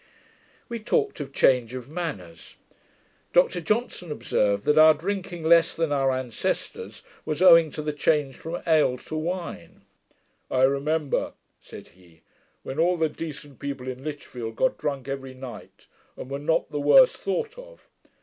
We 0.67 0.79
talked 0.79 1.19
of 1.19 1.31
change 1.31 1.75
of 1.75 1.87
manners. 1.87 2.55
Dr 3.33 3.61
Johnson 3.61 4.11
observed, 4.11 4.65
that 4.65 4.79
our 4.79 4.95
drinking 4.95 5.43
less 5.43 5.75
than 5.75 5.91
our 5.91 6.11
ancestors 6.11 7.03
was 7.23 7.39
owing 7.39 7.69
to 7.69 7.83
the 7.83 7.93
change 7.93 8.35
from 8.35 8.63
ale 8.65 8.97
to 8.97 9.15
wine. 9.15 9.83
'I 10.49 10.63
remember,' 10.63 11.33
said 11.59 11.89
he, 11.89 12.21
'when 12.63 12.79
all 12.79 12.97
the 12.97 13.09
DECENT 13.09 13.59
people 13.59 13.87
in 13.87 14.03
Lichfield 14.03 14.55
got 14.55 14.79
drunk 14.79 15.07
every 15.07 15.35
night, 15.35 15.85
and 16.17 16.31
were 16.31 16.39
not 16.39 16.71
the 16.71 16.79
worse 16.81 17.11
thought 17.11 17.55
of. 17.59 17.87